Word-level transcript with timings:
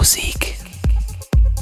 Musik. 0.00 0.56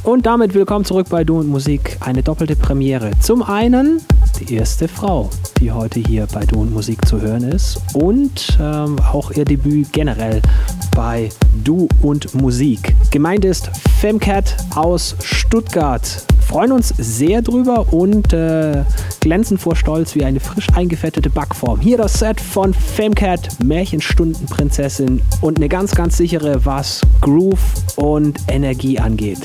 Und 0.05 0.25
damit 0.25 0.55
willkommen 0.55 0.85
zurück 0.85 1.09
bei 1.11 1.25
Du 1.25 1.41
und 1.41 1.49
Musik. 1.49 1.97
Eine 1.99 2.23
doppelte 2.23 2.55
Premiere. 2.55 3.11
Zum 3.19 3.43
einen 3.43 4.01
die 4.39 4.55
erste 4.55 4.87
Frau, 4.87 5.29
die 5.59 5.73
heute 5.73 5.99
hier 5.99 6.29
bei 6.33 6.47
Du 6.47 6.61
und 6.61 6.73
Musik 6.73 7.05
zu 7.05 7.21
hören 7.21 7.43
ist. 7.43 7.81
Und 7.95 8.57
ähm, 8.61 8.97
auch 9.13 9.33
ihr 9.33 9.45
Debüt 9.45 9.93
generell 9.93 10.41
bei 10.99 11.29
Du 11.63 11.87
und 12.03 12.35
Musik. 12.35 12.97
Gemeint 13.13 13.45
ist 13.45 13.71
Femcat 14.01 14.57
aus 14.75 15.15
Stuttgart. 15.23 16.25
Freuen 16.41 16.73
uns 16.73 16.93
sehr 16.99 17.41
drüber 17.41 17.93
und 17.93 18.33
äh, 18.33 18.83
glänzen 19.21 19.59
vor 19.59 19.77
Stolz 19.77 20.17
wie 20.17 20.25
eine 20.25 20.41
frisch 20.41 20.67
eingefettete 20.75 21.31
Backform. 21.31 21.79
Hier 21.79 21.99
das 21.99 22.15
Set 22.15 22.41
von 22.41 22.75
Femcat, 22.75 23.63
Märchenstundenprinzessin 23.63 25.23
und 25.41 25.59
eine 25.59 25.69
ganz, 25.69 25.95
ganz 25.95 26.17
sichere, 26.17 26.65
was 26.65 27.03
Groove 27.21 27.61
und 27.95 28.41
Energie 28.49 28.99
angeht. 28.99 29.39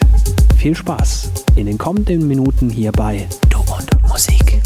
Viel 0.57 0.73
Spaß 0.73 1.29
in 1.55 1.67
den 1.67 1.77
kommenden 1.77 2.27
Minuten 2.27 2.67
hier 2.71 2.91
bei 2.91 3.27
Du 3.51 3.59
und 3.59 4.09
Musik. 4.09 4.62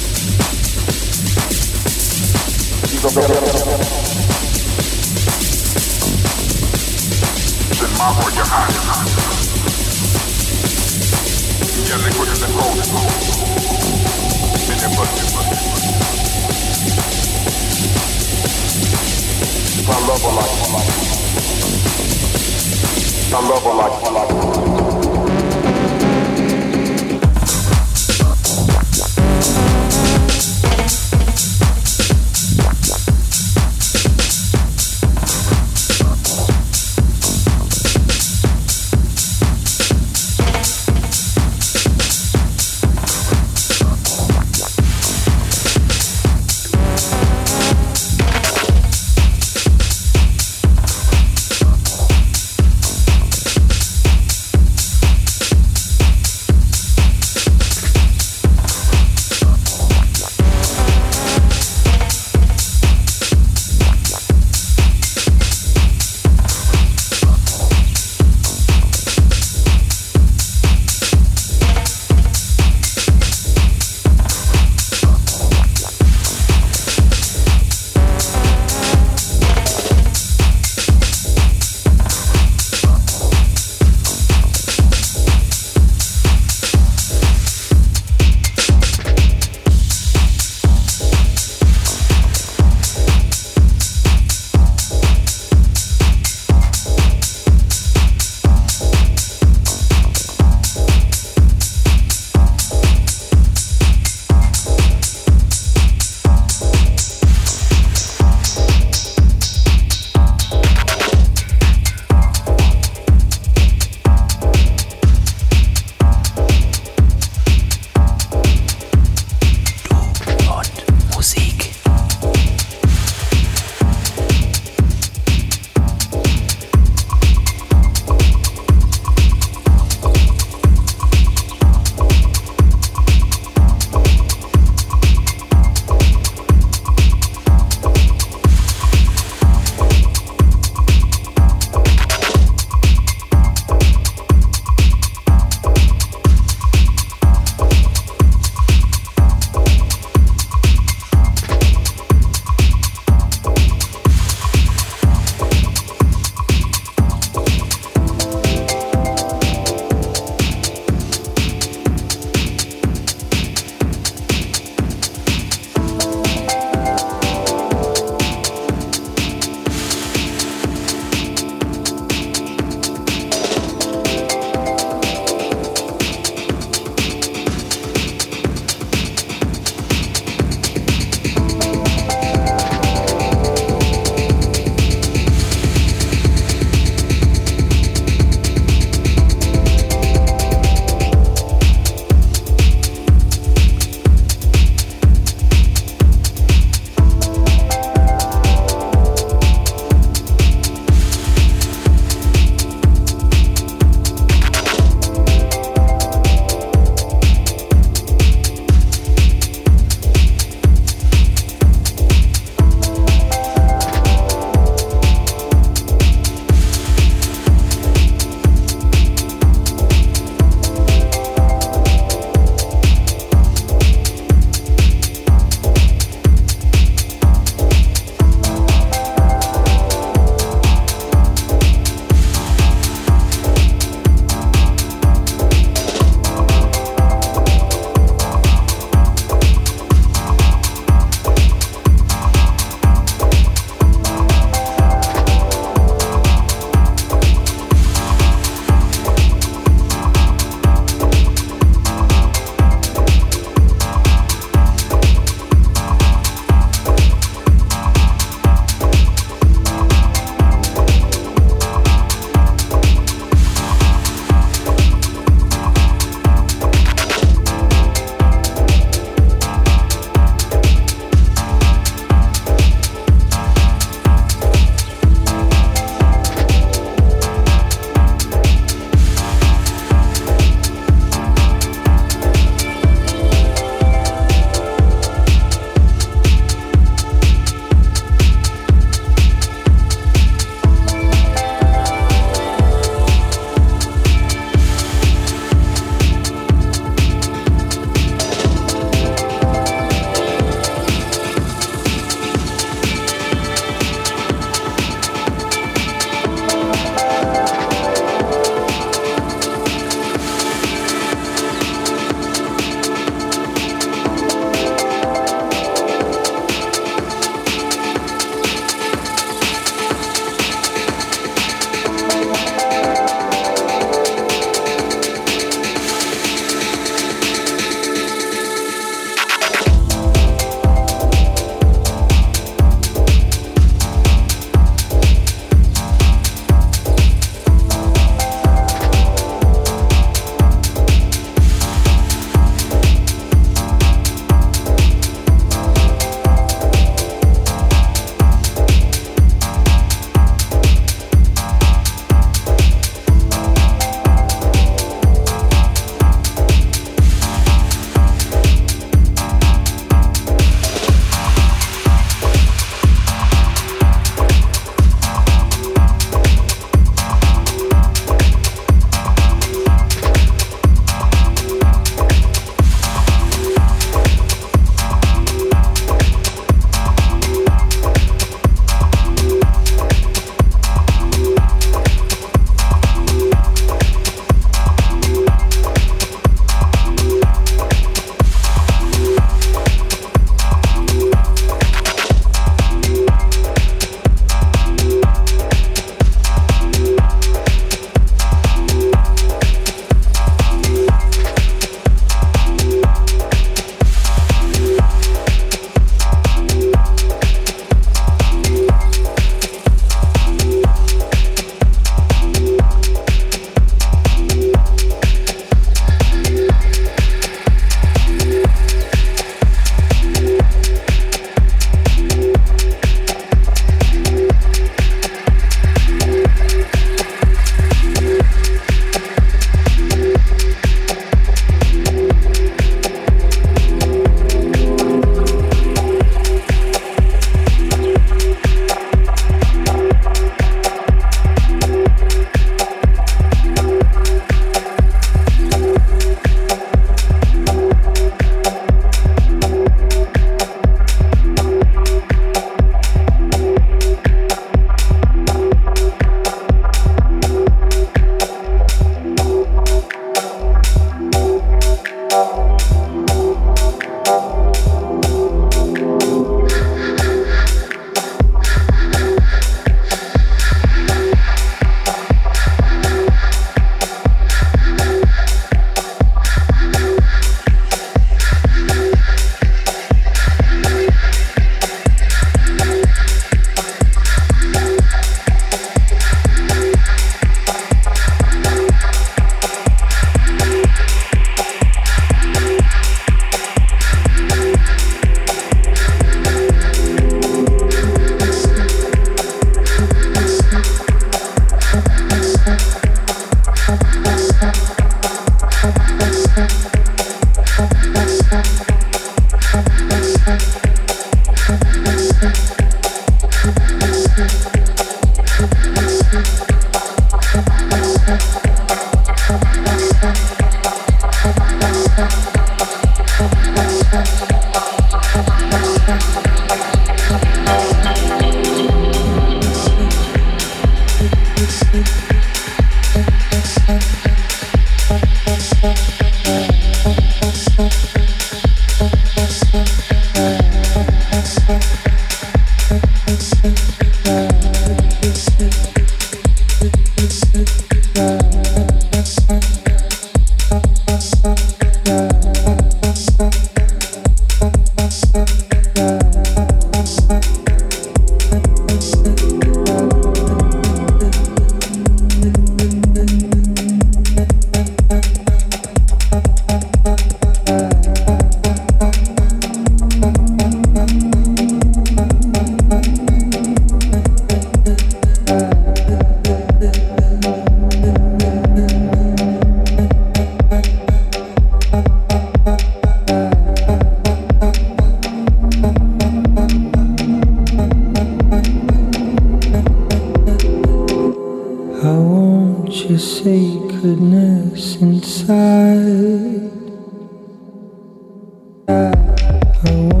I 599.63 600.00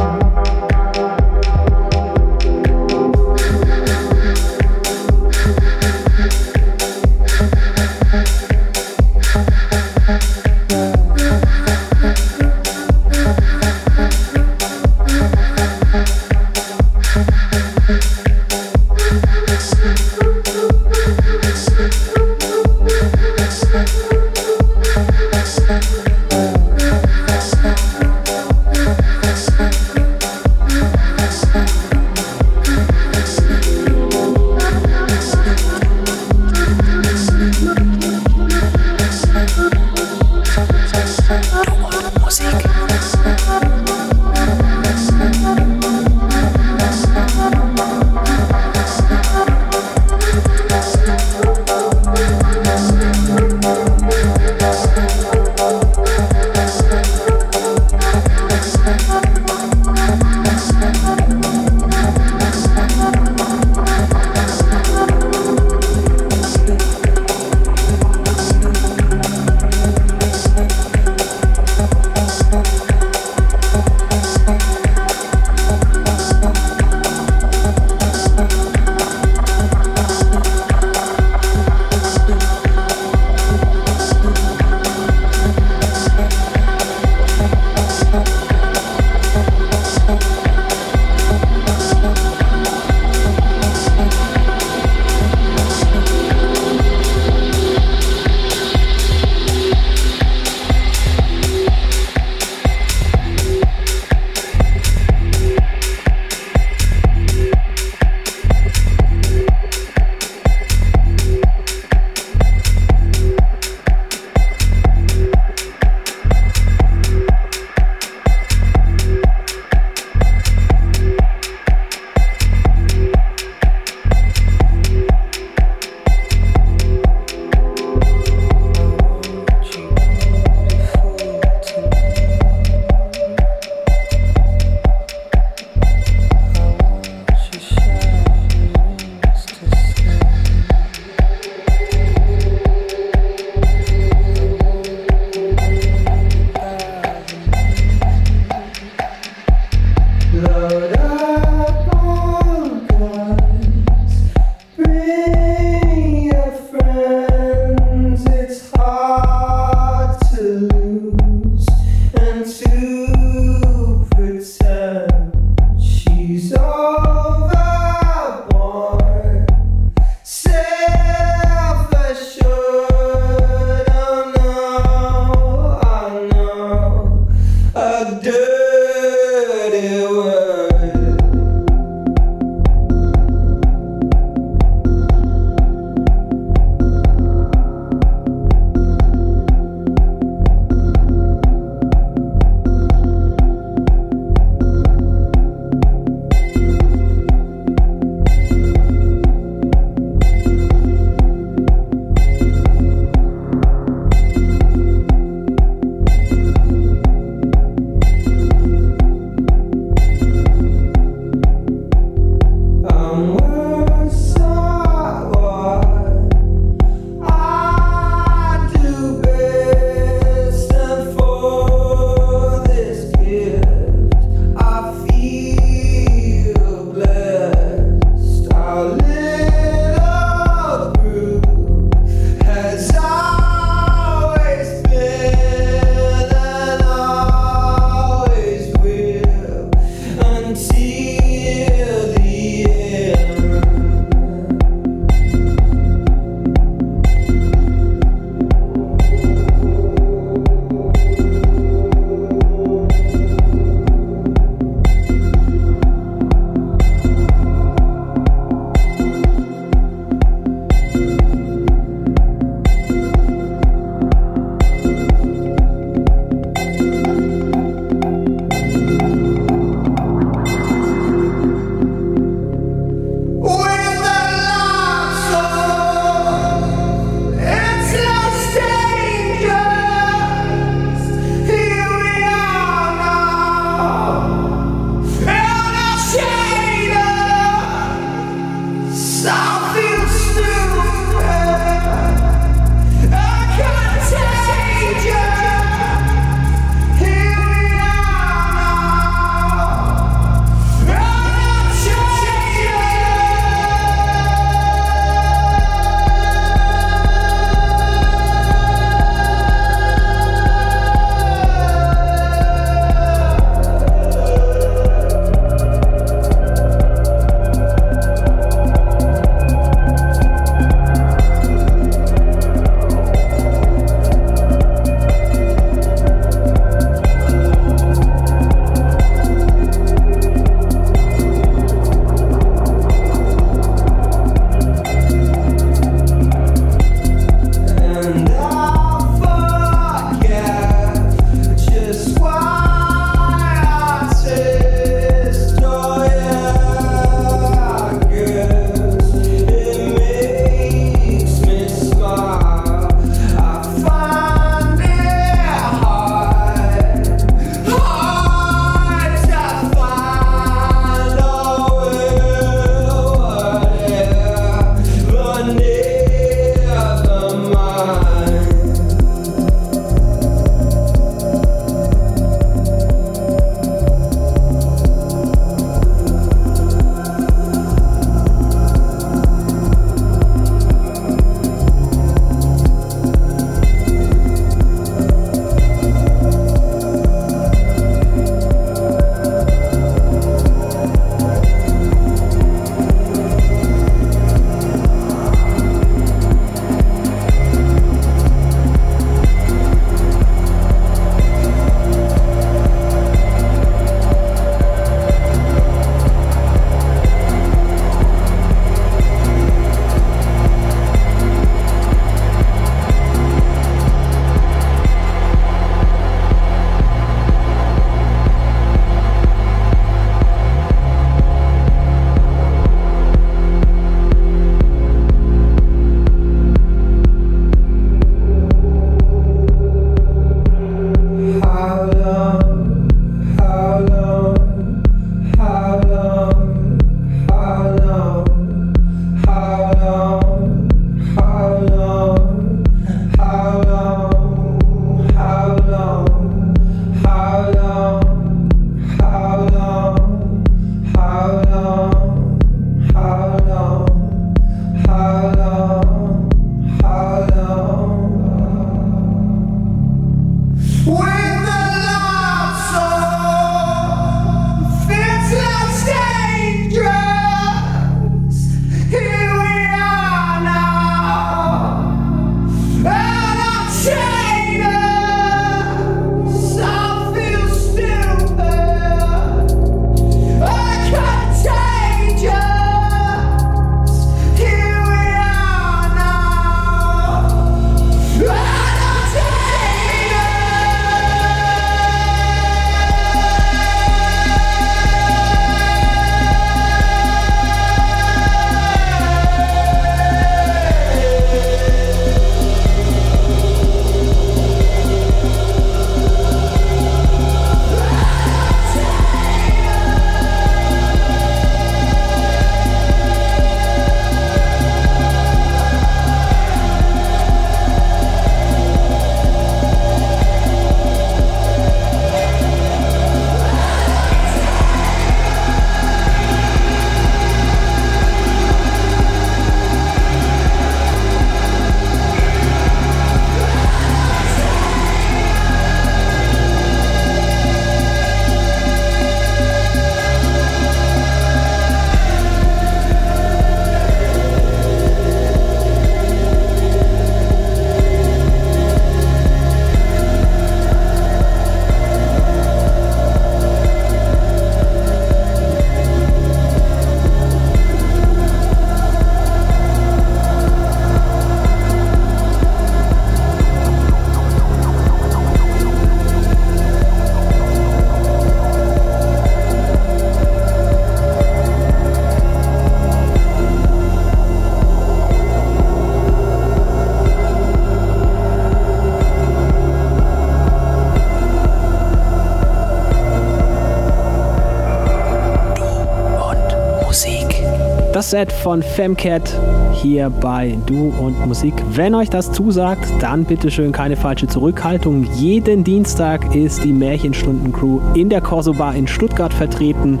Set 588.10 588.32
von 588.32 588.60
Femcat 588.60 589.38
hier 589.72 590.10
bei 590.10 590.58
Du 590.66 590.92
und 590.98 591.24
Musik. 591.28 591.54
Wenn 591.70 591.94
euch 591.94 592.10
das 592.10 592.32
zusagt, 592.32 592.84
dann 592.98 593.24
bitte 593.24 593.52
schön 593.52 593.70
keine 593.70 593.94
falsche 593.94 594.26
Zurückhaltung. 594.26 595.04
Jeden 595.14 595.62
Dienstag 595.62 596.34
ist 596.34 596.64
die 596.64 596.72
Märchenstunden-Crew 596.72 597.78
in 597.94 598.08
der 598.08 598.20
Corso 598.20 598.52
Bar 598.54 598.74
in 598.74 598.88
Stuttgart 598.88 599.32
vertreten. 599.32 600.00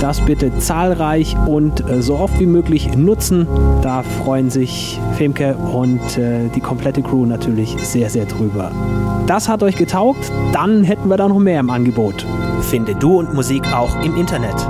Das 0.00 0.22
bitte 0.22 0.56
zahlreich 0.56 1.36
und 1.46 1.86
äh, 1.86 2.00
so 2.00 2.16
oft 2.16 2.40
wie 2.40 2.46
möglich 2.46 2.96
nutzen. 2.96 3.46
Da 3.82 4.04
freuen 4.04 4.48
sich 4.48 4.98
Femke 5.18 5.54
und 5.54 6.16
äh, 6.16 6.48
die 6.54 6.60
komplette 6.60 7.02
Crew 7.02 7.26
natürlich 7.26 7.76
sehr, 7.82 8.08
sehr 8.08 8.24
drüber. 8.24 8.72
Das 9.26 9.50
hat 9.50 9.62
euch 9.62 9.76
getaugt, 9.76 10.32
dann 10.54 10.82
hätten 10.82 11.10
wir 11.10 11.18
da 11.18 11.28
noch 11.28 11.38
mehr 11.38 11.60
im 11.60 11.68
Angebot. 11.68 12.24
Finde 12.62 12.94
Du 12.94 13.18
und 13.18 13.34
Musik 13.34 13.70
auch 13.74 14.02
im 14.02 14.16
Internet. 14.16 14.69